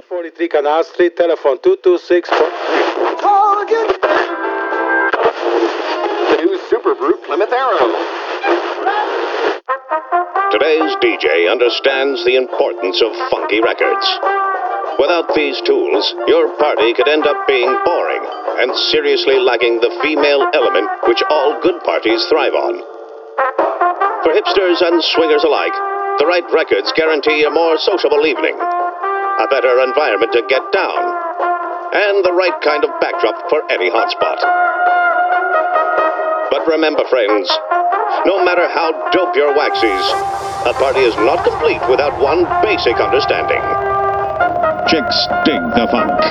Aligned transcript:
43 0.00 0.48
Canal 0.48 0.84
Street, 0.84 1.16
telephone 1.16 1.60
226. 1.60 2.24
Target. 3.20 3.92
The 6.32 6.36
new 6.40 6.56
Super 6.72 6.96
Brute 6.96 7.20
Plymouth 7.28 7.52
Arrow. 7.52 7.92
Today's 10.48 10.96
DJ 11.04 11.44
understands 11.52 12.24
the 12.24 12.40
importance 12.40 13.04
of 13.04 13.12
funky 13.28 13.60
records. 13.60 14.08
Without 14.96 15.28
these 15.36 15.60
tools, 15.60 16.14
your 16.24 16.56
party 16.56 16.94
could 16.96 17.08
end 17.08 17.26
up 17.28 17.44
being 17.46 17.68
boring 17.84 18.24
and 18.64 18.72
seriously 18.88 19.36
lacking 19.36 19.84
the 19.84 19.92
female 20.00 20.48
element 20.54 20.88
which 21.04 21.20
all 21.28 21.60
good 21.60 21.76
parties 21.84 22.24
thrive 22.32 22.56
on. 22.56 22.80
For 24.24 24.32
hipsters 24.32 24.80
and 24.80 25.04
swingers 25.04 25.44
alike, 25.44 25.76
the 26.16 26.24
right 26.24 26.48
records 26.48 26.92
guarantee 26.96 27.44
a 27.44 27.50
more 27.50 27.76
sociable 27.76 28.24
evening, 28.24 28.56
a 29.42 29.48
better 29.48 29.82
environment 29.82 30.30
to 30.30 30.42
get 30.46 30.62
down, 30.70 31.02
and 31.90 32.24
the 32.24 32.32
right 32.32 32.54
kind 32.62 32.84
of 32.84 32.90
backdrop 33.02 33.34
for 33.50 33.58
any 33.72 33.90
hotspot. 33.90 34.38
But 36.50 36.62
remember, 36.70 37.02
friends, 37.10 37.50
no 38.24 38.44
matter 38.44 38.68
how 38.70 39.10
dope 39.10 39.34
your 39.34 39.50
wax 39.56 39.82
is, 39.82 40.06
a 40.62 40.72
party 40.78 41.00
is 41.00 41.16
not 41.26 41.42
complete 41.42 41.82
without 41.90 42.14
one 42.22 42.46
basic 42.62 42.94
understanding. 43.02 43.58
Chicks 44.86 45.26
dig 45.42 45.58
the 45.74 45.90
funk. 45.90 46.22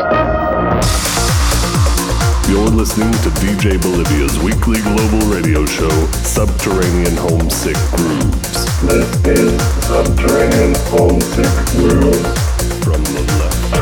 You're 2.47 2.71
listening 2.71 3.11
to 3.11 3.29
DJ 3.43 3.81
Bolivia's 3.81 4.39
weekly 4.39 4.79
global 4.87 5.27
radio 5.27 5.65
show, 5.65 5.91
Subterranean 6.23 7.17
Homesick 7.17 7.75
Grooves. 7.91 8.71
This 8.87 9.25
is 9.35 9.61
Subterranean 9.87 10.75
Homesick 10.87 11.51
Grooves. 11.75 12.40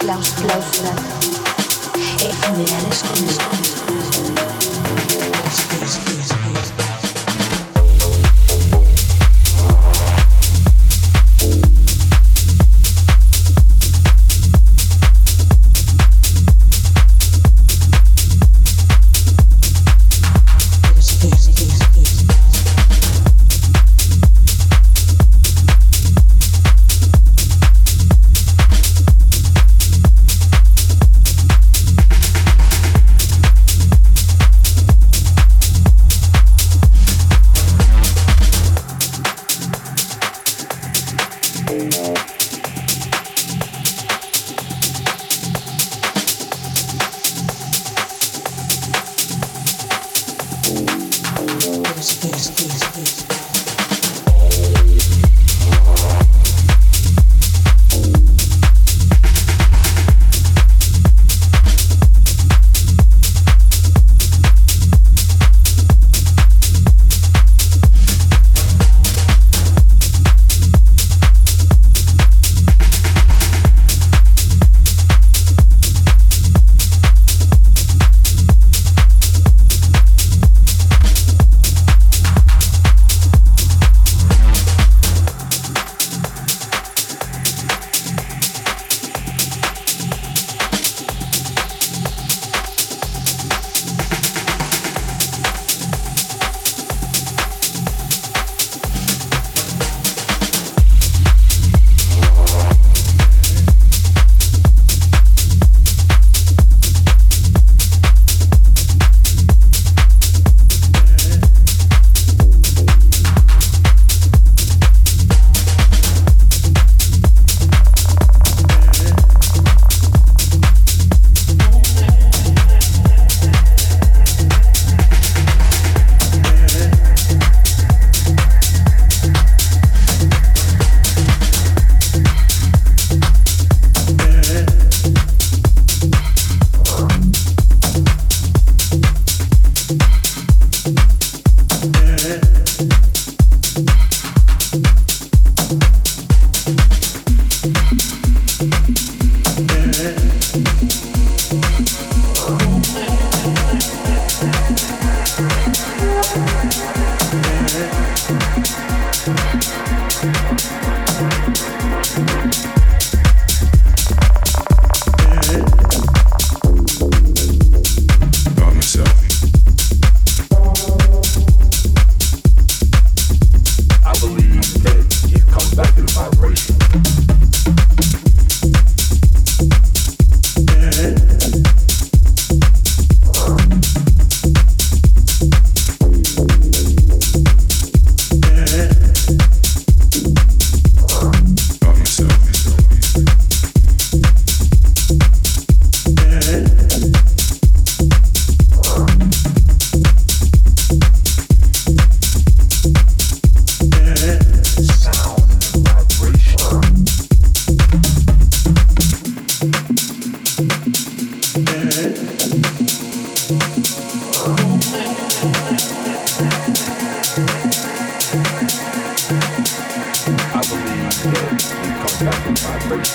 Claus, 0.00 0.30
claustrata, 0.32 1.02
e 2.20 2.32
funerales 2.32 3.02
con 3.02 3.26
descanso. 3.26 4.53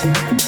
Peace. 0.02 0.39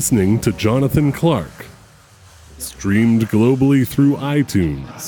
Listening 0.00 0.40
to 0.40 0.50
Jonathan 0.52 1.12
Clark, 1.12 1.66
streamed 2.56 3.28
globally 3.28 3.86
through 3.86 4.16
iTunes. 4.16 4.99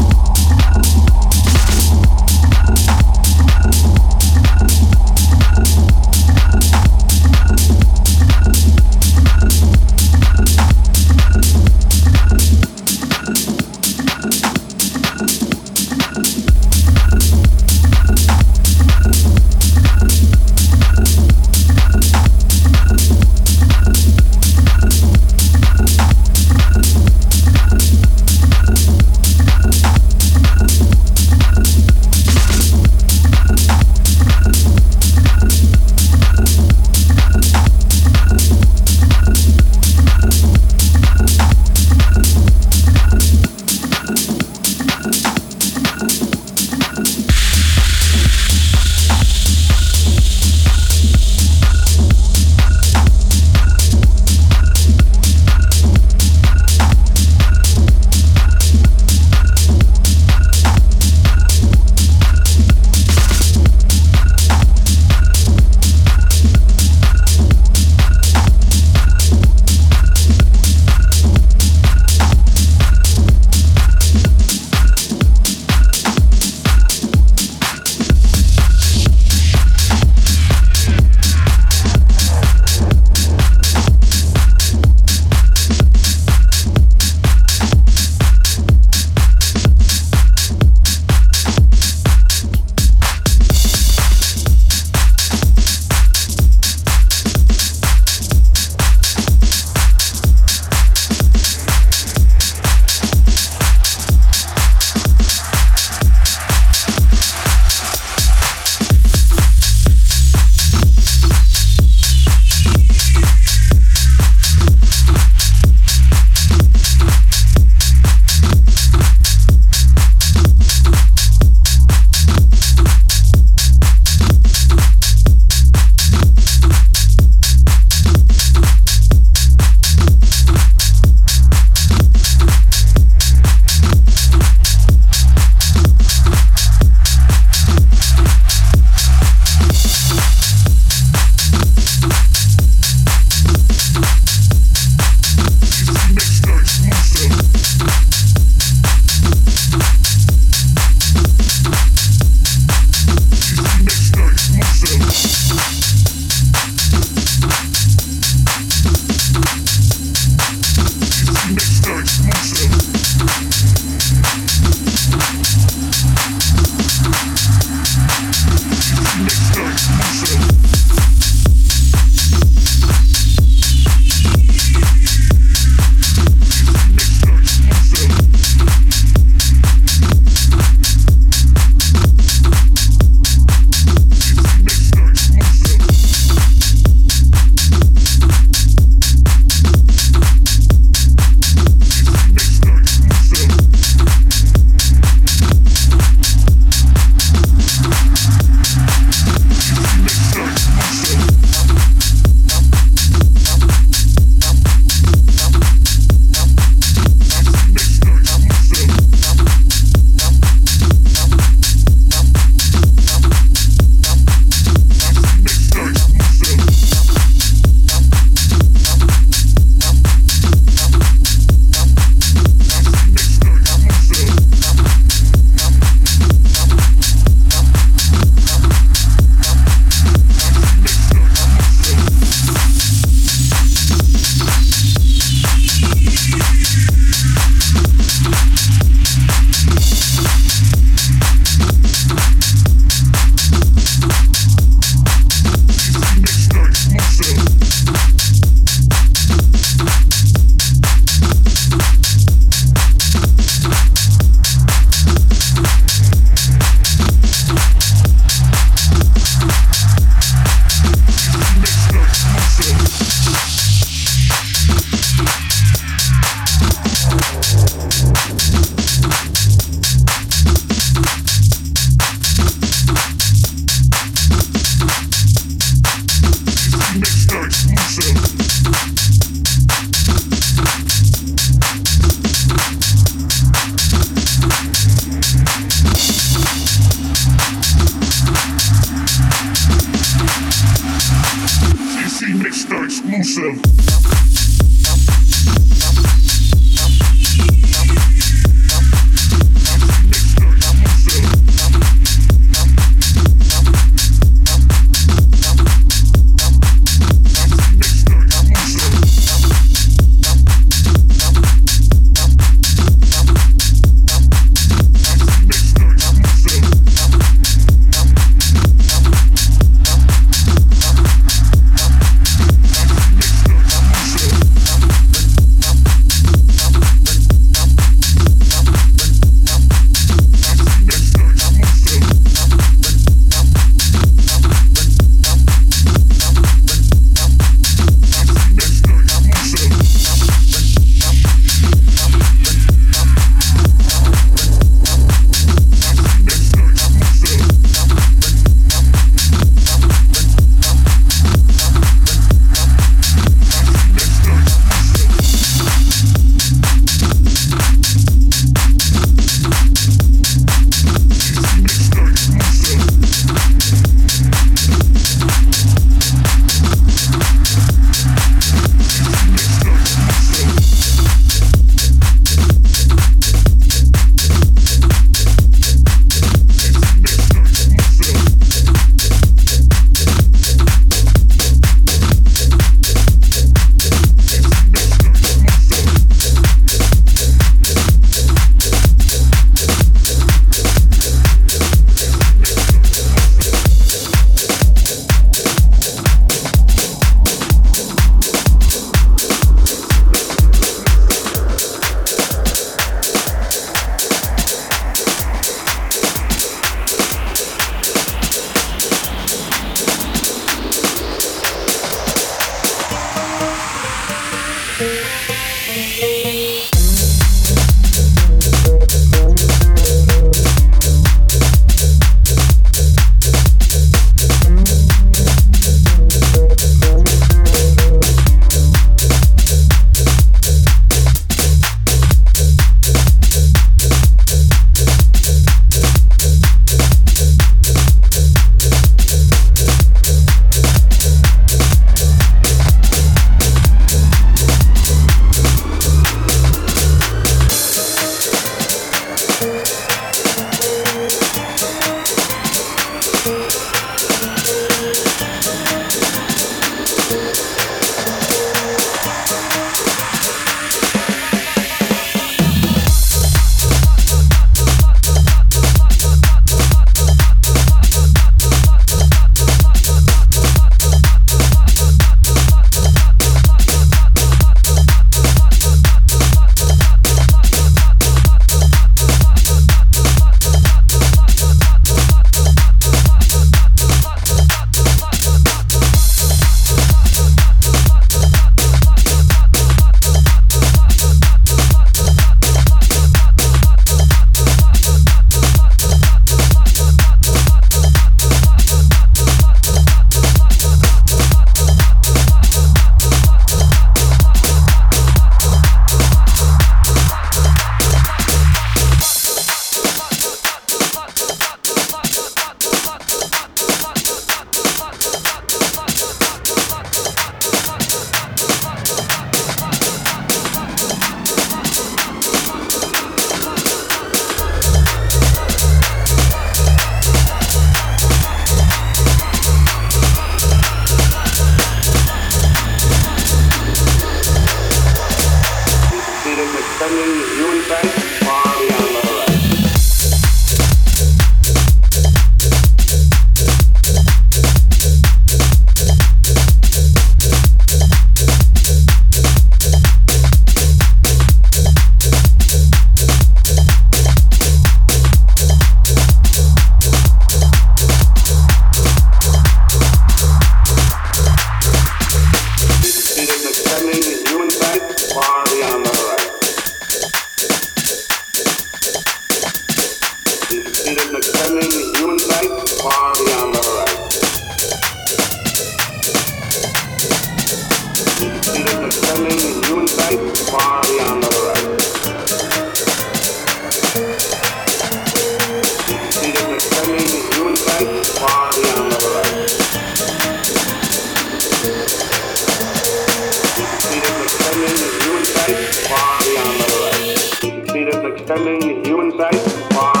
succeeded 597.83 598.13
extending 598.13 598.85
human 598.85 599.11
sight 599.17 599.35
far 599.73 600.00